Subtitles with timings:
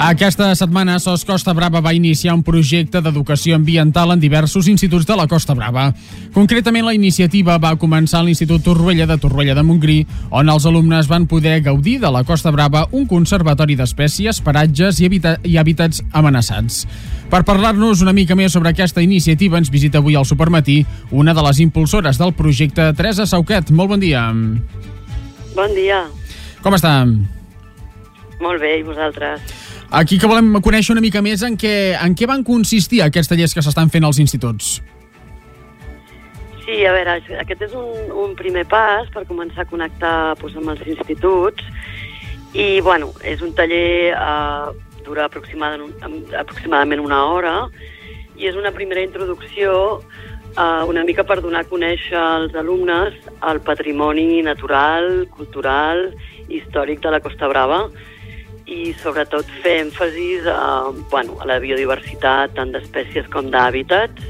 [0.00, 5.12] Aquesta setmana SOS Costa Brava va iniciar un projecte d'educació ambiental en diversos instituts de
[5.12, 5.90] la Costa Brava.
[6.32, 9.98] Concretament, la iniciativa va començar a l'Institut Torroella de Torroella de Montgrí,
[10.32, 15.10] on els alumnes van poder gaudir de la Costa Brava un conservatori d'espècies, paratges i,
[15.10, 16.86] habita i hàbitats amenaçats.
[17.28, 20.78] Per parlar-nos una mica més sobre aquesta iniciativa, ens visita avui al Supermatí
[21.10, 23.68] una de les impulsores del projecte, Teresa Sauquet.
[23.68, 24.24] Molt bon dia.
[25.52, 26.06] Bon dia.
[26.64, 27.02] Com està?
[28.40, 29.69] Molt bé, i vosaltres?
[29.90, 33.56] Aquí que volem conèixer una mica més en què, en què van consistir aquests tallers
[33.56, 34.76] que s'estan fent als instituts.
[36.62, 40.70] Sí, a veure, aquest és un, un primer pas per començar a connectar doncs, amb
[40.76, 41.66] els instituts
[42.54, 45.90] i, bueno, és un taller, eh, dura aproximadament,
[46.38, 47.54] aproximadament una hora
[48.38, 49.74] i és una primera introducció
[50.54, 53.18] eh, una mica per donar a conèixer als alumnes
[53.50, 56.12] el patrimoni natural, cultural
[56.46, 57.88] i històric de la Costa Brava,
[58.70, 64.22] i sobretot fer èmfasis a, bueno, a la biodiversitat tant d'espècies com d'hàbitats,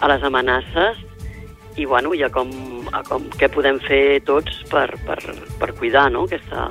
[0.00, 1.00] a les amenaces
[1.76, 2.52] i, bueno, i a com,
[2.92, 5.18] a com què podem fer tots per, per,
[5.60, 6.26] per cuidar no?
[6.28, 6.68] Aquesta,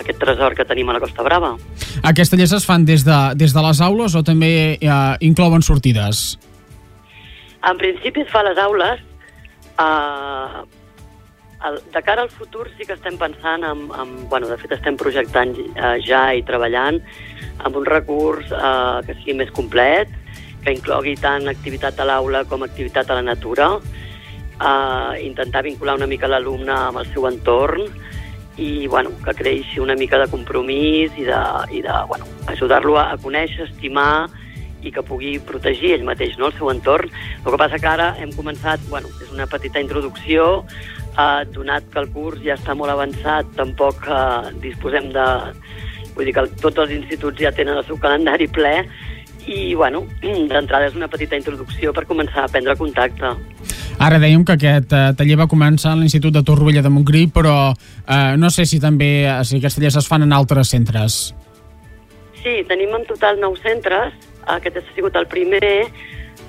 [0.00, 1.54] aquest tresor que tenim a la Costa Brava.
[2.04, 6.38] Aquestes tallers es fan des de, des de les aules o també eh, inclouen sortides?
[7.68, 9.00] En principi es fa a les aules,
[9.80, 10.62] eh,
[11.66, 14.96] el, de cara al futur sí que estem pensant en, en bueno, de fet estem
[15.00, 17.00] projectant eh, ja i treballant
[17.64, 20.12] amb un recurs eh, que sigui més complet,
[20.64, 23.74] que inclogui tant activitat a l'aula com activitat a la natura,
[24.60, 27.88] eh, intentar vincular una mica l'alumne amb el seu entorn
[28.60, 31.40] i bueno, que creixi una mica de compromís i de,
[31.72, 34.28] i de bueno, ajudar-lo a, a conèixer, estimar
[34.80, 37.10] i que pugui protegir ell mateix no, el seu entorn.
[37.44, 40.64] El que passa que ara hem començat, bueno, és una petita introducció,
[41.16, 45.26] eh, donat que el curs ja està molt avançat, tampoc eh, disposem de...
[46.16, 48.74] Vull dir que tots els instituts ja tenen el seu calendari ple
[49.46, 50.04] i, bueno,
[50.50, 53.34] d'entrada és una petita introducció per començar a prendre contacte.
[54.00, 57.74] Ara dèiem que aquest eh, taller va començar a l'Institut de Torroella de Montgrí, però
[57.74, 61.20] eh, no sé si també eh, si aquests tallers es fan en altres centres.
[62.40, 64.16] Sí, tenim en total nou centres.
[64.48, 65.90] Aquest ha sigut el primer,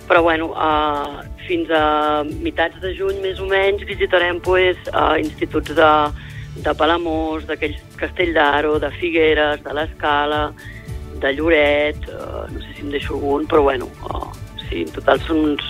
[0.07, 1.19] però bueno, uh,
[1.51, 5.91] fins a mitats de juny més o menys visitarem pues, uh, instituts de,
[6.63, 10.45] de Palamós, d'aquells Castell d'Aro, de Figueres, de l'Escala,
[11.21, 14.31] de Lloret, uh, no sé si em deixo algun, però bueno, uh,
[14.69, 15.67] sí, en total són uns,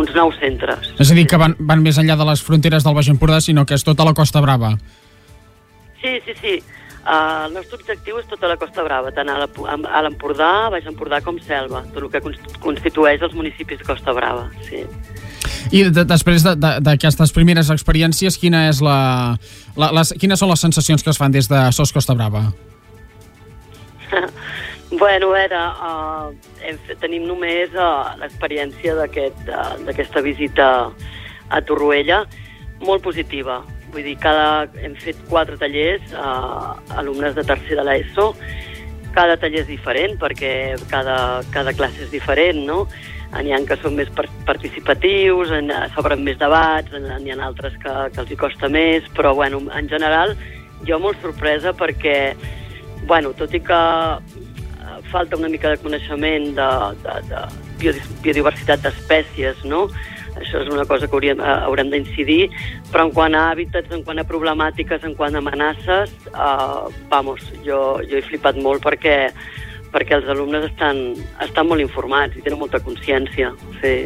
[0.00, 0.92] uns nou centres.
[0.96, 3.66] És a dir, que van, van més enllà de les fronteres del Baix Empordà, sinó
[3.68, 4.74] que és tota la Costa Brava.
[6.00, 6.60] Sí, sí, sí.
[7.00, 9.38] Uh, el nostre objectiu és tota la Costa Brava, tant a
[10.04, 12.20] l'Empordà, Baix Empordà com Selva, tot el que
[12.60, 14.82] constitueix els municipis de Costa Brava, sí.
[15.72, 18.98] I de, després d'aquestes de, de, primeres experiències, quina és la,
[19.80, 22.44] la, les, quines són les sensacions que es fan des de SOS Costa Brava?
[25.02, 30.70] bueno, era, uh, hem fet, tenim només uh, l'experiència d'aquesta aquest, uh, visita
[31.48, 32.26] a Torroella,
[32.84, 38.30] molt positiva Vull dir, cada, hem fet quatre tallers a alumnes de tercer de l'ESO.
[39.14, 40.52] Cada taller és diferent perquè
[40.90, 42.84] cada, cada classe és diferent, no?
[43.30, 44.08] N'hi ha que són més
[44.46, 45.52] participatius,
[45.94, 49.90] s'obren més debats, n'hi ha altres que, que els hi costa més, però bueno, en
[49.90, 50.34] general
[50.86, 52.34] jo molt sorpresa perquè,
[53.06, 53.82] bueno, tot i que
[55.10, 56.70] falta una mica de coneixement de,
[57.04, 57.44] de, de
[58.22, 59.86] biodiversitat d'espècies, no?
[60.40, 62.48] Això és una cosa que hauríem, eh, haurem d'incidir,
[62.90, 67.44] però en quant a hàbitats, en quant a problemàtiques, en quant a amenaces, eh, vamos,
[67.66, 69.30] jo, jo he flipat molt perquè,
[69.92, 73.52] perquè els alumnes estan, estan molt informats i tenen molta consciència.
[73.82, 73.96] Sí,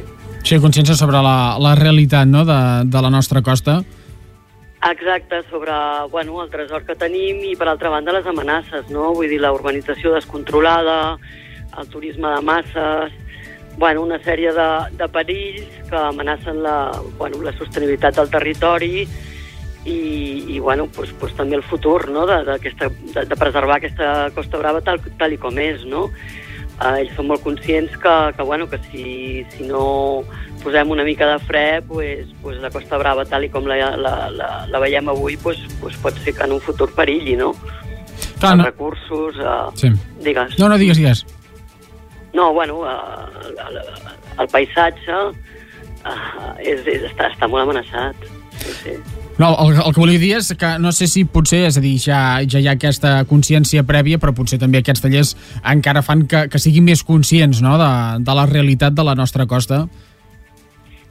[0.42, 2.44] sí consciència sobre la, la realitat no?
[2.44, 3.82] de, de la nostra costa.
[4.84, 5.72] Exacte, sobre
[6.10, 9.14] bueno, el tresor que tenim i, per altra banda, les amenaces, no?
[9.16, 11.16] Vull dir, la urbanització descontrolada,
[11.80, 13.14] el turisme de masses,
[13.76, 14.68] bueno, una sèrie de,
[14.98, 19.04] de perills que amenacen la, bueno, la sostenibilitat del territori
[19.84, 19.98] i,
[20.48, 22.26] i bueno, pues, pues també el futur no?
[22.26, 25.84] de, de, de, de preservar aquesta Costa Brava tal, tal i com és.
[25.84, 26.08] No?
[26.74, 30.24] Eh, ells són molt conscients que, que, bueno, que si, si no
[30.64, 34.14] posem una mica de fre, pues, pues la Costa Brava tal i com la, la,
[34.32, 37.52] la, la veiem avui pues, pues pot ser que en un futur perilli, no?
[38.40, 38.64] Clar, no.
[38.64, 39.36] recursos...
[39.36, 39.92] Eh, sí.
[40.24, 40.58] Digues.
[40.58, 41.26] No, no, digues, digues.
[42.34, 43.82] No, bueno, el, el,
[44.42, 48.26] el paisatge uh, és, és, està, està molt amenaçat.
[48.58, 48.94] Sí, sí.
[49.38, 51.96] No, el, el que volia dir és que no sé si potser, és a dir,
[52.02, 55.34] ja, ja hi ha aquesta consciència prèvia, però potser també aquests tallers
[55.72, 57.74] encara fan que, que siguin més conscients no?
[57.80, 57.90] de,
[58.22, 59.84] de la realitat de la nostra costa.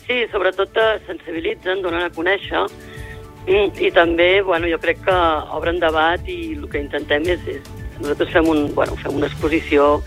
[0.03, 0.75] Sí, sobretot
[1.07, 2.63] sensibilitzen, donen a conèixer
[3.47, 5.15] i, i també, bueno, jo crec que
[5.55, 7.71] obren debat i el que intentem és, és
[8.03, 10.01] Nosaltres fem, un, bueno, fem una exposició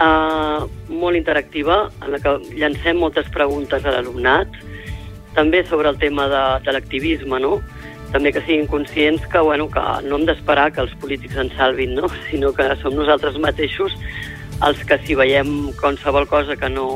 [0.00, 4.48] eh, molt interactiva en la que llancem moltes preguntes a l'alumnat,
[5.34, 7.58] també sobre el tema de, de l'activisme, no?
[8.12, 11.94] també que siguin conscients que, bueno, que no hem d'esperar que els polítics ens salvin,
[11.98, 12.08] no?
[12.30, 13.94] sinó que som nosaltres mateixos
[14.66, 16.88] els que si veiem qualsevol cosa que no,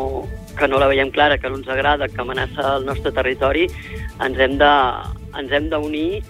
[0.58, 3.68] que no la veiem clara, que no ens agrada, que amenaça el nostre territori,
[4.24, 4.72] ens hem de,
[5.38, 6.24] ens hem d'unir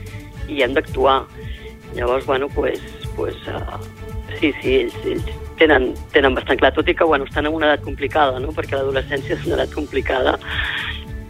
[0.51, 1.23] i hem d'actuar.
[1.97, 2.81] Llavors, bueno, pues,
[3.17, 3.81] pues, uh,
[4.41, 5.31] sí, sí, ells, ells
[5.61, 8.55] tenen, tenen bastant clar, tot i que bueno, estan en una edat complicada, no?
[8.57, 10.39] perquè l'adolescència és una edat complicada,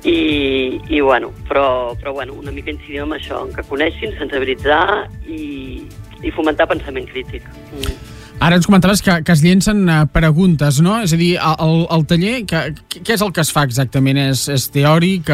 [0.04, 5.06] i, i bueno, però, però bueno, una mica incidim en això, en que coneixin, sensibilitzar
[5.26, 5.84] i,
[6.22, 7.46] i fomentar pensament crític.
[7.70, 8.00] Mm.
[8.42, 10.96] Ara ens comentaves que, que es llencen uh, preguntes, no?
[11.04, 12.62] És a dir, el, el taller, que,
[12.96, 14.18] què és el que es fa exactament?
[14.18, 15.30] És, és teòric?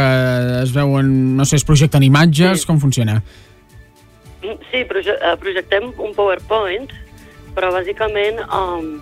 [0.60, 2.66] Es veuen, no sé, es projecten imatges?
[2.66, 2.68] Sí.
[2.68, 3.22] Com funciona?
[4.42, 6.92] Mm, sí, proje eh, projectem un PowerPoint,
[7.58, 9.00] però bàsicament um,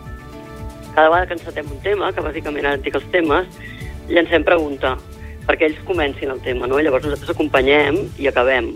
[0.95, 3.59] cada vegada que encetem un tema, que bàsicament ara dic els temes,
[4.09, 4.95] llancem pregunta
[5.47, 6.81] perquè ells comencin el tema, no?
[6.81, 8.73] Llavors nosaltres acompanyem i acabem.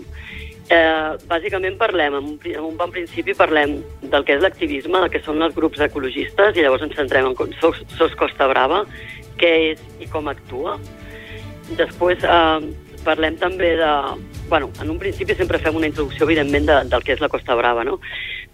[0.71, 3.79] Eh, bàsicament parlem, en un, en un bon principi parlem
[4.13, 7.57] del que és l'activisme, del que són els grups ecologistes, i llavors ens centrem en
[7.59, 8.85] SOS Costa Brava,
[9.41, 10.77] què és i com actua.
[11.75, 12.71] Després eh,
[13.05, 13.91] parlem també de...
[14.49, 17.55] Bueno, en un principi sempre fem una introducció, evidentment, de, del que és la Costa
[17.55, 17.99] Brava, no?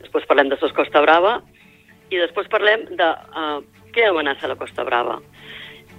[0.01, 1.39] Després parlem de SOS Costa Brava
[2.13, 3.57] i després parlem de uh,
[3.95, 5.17] què amenaça la Costa Brava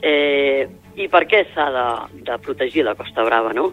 [0.03, 0.69] eh,
[0.99, 1.89] i per què s'ha de,
[2.29, 3.73] de protegir la Costa Brava, no?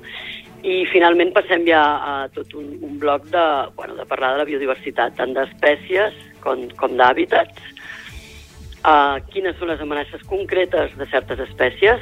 [0.66, 3.46] I finalment passem ja a tot un, un bloc de,
[3.78, 7.62] bueno, de parlar de la biodiversitat, tant d'espècies com, com d'hàbitats,
[8.82, 12.02] uh, quines són les amenaces concretes de certes espècies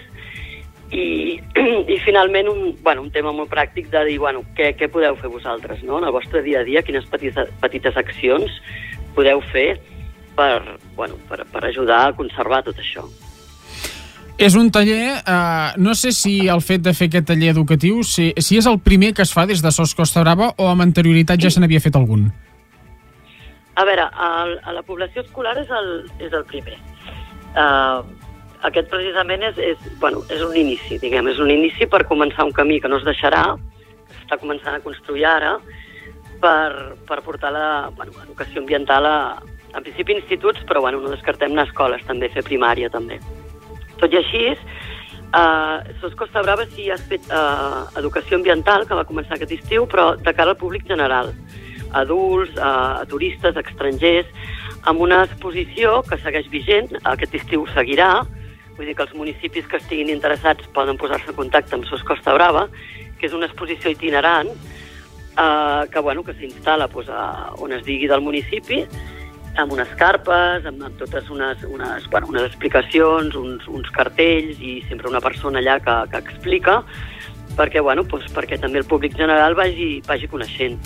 [0.91, 1.39] i,
[1.93, 5.31] i finalment un, bueno, un tema molt pràctic de dir bueno, què, què podeu fer
[5.31, 5.99] vosaltres no?
[5.99, 8.61] en el vostre dia a dia, quines petites, petites accions
[9.15, 9.77] podeu fer
[10.35, 13.05] per, bueno, per, per ajudar a conservar tot això.
[14.37, 18.31] És un taller, eh, no sé si el fet de fer aquest taller educatiu, si,
[18.41, 21.39] si és el primer que es fa des de SOS Costa Brava o amb anterioritat
[21.39, 22.31] ja se n'havia fet algun?
[23.77, 24.31] A veure, a,
[24.65, 26.79] a la població escolar és el, és el primer.
[27.53, 28.01] Uh,
[28.67, 32.53] aquest precisament és, és, bueno, és un inici, diguem, és un inici per començar un
[32.55, 33.43] camí que no es deixarà,
[34.07, 35.57] que s'està començant a construir ara,
[36.43, 39.17] per, per portar la bueno, educació ambiental a,
[39.73, 43.19] en principi instituts, però bueno, no descartem anar a escoles també, fer primària també.
[43.99, 49.07] Tot i així, eh, SOS Costa Brava sí has fet eh, educació ambiental, que va
[49.09, 51.33] començar aquest estiu, però de cara al públic general,
[51.99, 54.29] adults, eh, turistes, estrangers,
[54.89, 58.11] amb una exposició que segueix vigent, aquest estiu seguirà,
[58.77, 62.33] vull dir que els municipis que estiguin interessats poden posar-se en contacte amb SOS Costa
[62.35, 62.67] Brava,
[63.19, 68.09] que és una exposició itinerant, eh, que, bueno, que s'instal·la pues, a, on es digui
[68.09, 68.83] del municipi,
[69.61, 74.79] amb unes carpes, amb, amb totes unes, unes, bueno, unes explicacions, uns, uns cartells i
[74.89, 76.81] sempre una persona allà que, que explica,
[77.57, 80.79] perquè, bueno, doncs perquè també el públic general vagi, vagi coneixent.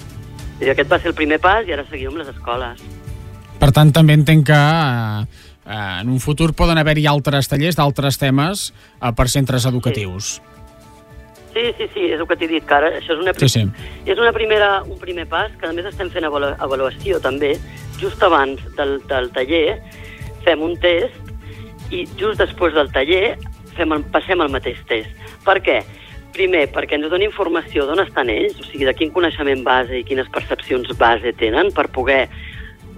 [0.59, 2.81] I aquest va ser el primer pas i ara seguim amb les escoles.
[3.57, 8.69] Per tant, també entenc que eh en un futur poden haver-hi altres tallers d'altres temes
[8.71, 10.37] eh, per centres educatius.
[11.53, 11.71] Sí.
[11.77, 13.63] sí, sí, és el que t'he dit, que ara això és una, sí, sí.
[14.05, 17.55] és una primera, un primer pas, que a més estem fent avalu avaluació també,
[17.97, 19.79] just abans del, del taller
[20.45, 21.17] fem un test
[21.89, 23.37] i just després del taller
[23.77, 25.09] fem el, passem el mateix test.
[25.47, 25.79] Per què?
[26.37, 30.05] Primer, perquè ens dona informació d'on estan ells, o sigui, de quin coneixement base i
[30.05, 32.27] quines percepcions base tenen per poder,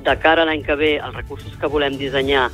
[0.06, 2.50] de cara a l'any que ve, els recursos que volem dissenyar,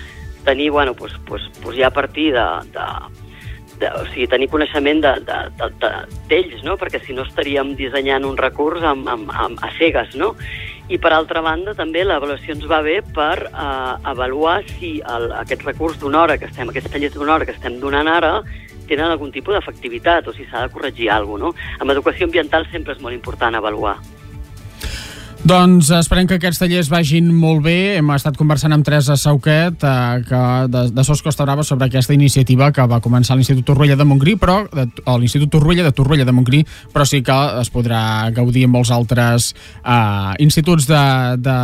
[0.45, 2.87] tenir, bueno, doncs, doncs, doncs ja a partir de, de,
[3.79, 5.69] de, o sigui, tenir coneixement d'ells, de, de,
[6.29, 6.77] de, de, no?
[6.81, 10.35] perquè si no estaríem dissenyant un recurs amb, amb, amb, a cegues, no?
[10.87, 15.65] i per altra banda també l'avaluació ens va bé per eh, avaluar si el, aquest
[15.65, 18.35] recurs d'una hora que estem, aquesta llet d'una hora que estem donant ara
[18.85, 21.57] tenen algun tipus d'efectivitat o si s'ha de corregir alguna cosa.
[21.57, 21.79] No?
[21.81, 23.97] Amb educació ambiental sempre és molt important avaluar.
[25.45, 27.99] Doncs esperem que aquests tallers vagin molt bé.
[27.99, 30.39] Hem estat conversant amb Teresa Sauquet eh, que
[30.73, 34.33] de, de Sos Costa Brava sobre aquesta iniciativa que va començar l'Institut Torroella de Montgrí,
[34.41, 38.01] però de, a l'Institut Torroella de Torroella de Montgrí, però sí que es podrà
[38.33, 41.05] gaudir en molts altres eh, instituts de,
[41.37, 41.57] de,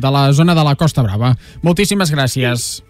[0.00, 1.36] de la zona de la Costa Brava.
[1.60, 2.68] Moltíssimes gràcies.
[2.78, 2.86] Sí.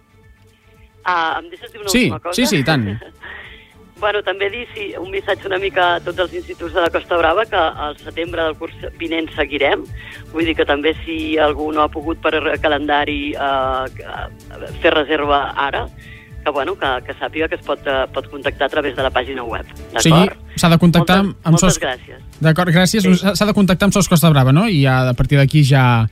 [1.07, 2.35] Uh, em deixes dir una sí, última cosa?
[2.35, 2.87] Sí, sí, tant.
[3.99, 7.17] Bueno, també dir sí, un missatge una mica a tots els instituts de la Costa
[7.17, 9.87] Brava que al setembre del curs vinent seguirem.
[10.35, 14.11] Vull dir que també si algú no ha pogut per calendari eh,
[14.83, 15.87] fer reserva ara,
[16.45, 19.11] que, bueno, que, que sàpiga que es pot, uh, pot contactar a través de la
[19.11, 19.67] pàgina web.
[19.97, 21.83] O sigui, s'ha de contactar moltes, amb moltes Sos...
[21.83, 22.23] gràcies.
[22.39, 23.09] D'acord, gràcies.
[23.25, 23.49] S'ha sí.
[23.49, 24.69] de contactar amb Sos Costa Brava, no?
[24.71, 26.07] I ja, a partir d'aquí ja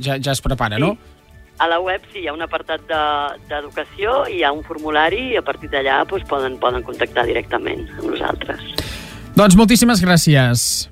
[0.00, 0.82] ja, ja es prepara, Sí.
[0.82, 0.96] no?
[1.60, 5.36] A la web sí, hi ha un apartat de- d'educació, hi ha un formulari i
[5.36, 8.62] a partir d'allà doncs, poden, poden contactar directament amb nosaltres.
[9.36, 10.88] Doncs moltíssimes gràcies.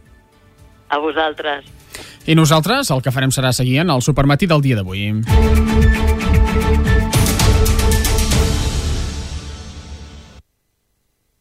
[0.90, 1.64] A vosaltres.
[2.28, 5.08] I nosaltres el que farem serà seguir en el supermatí del dia d'avui.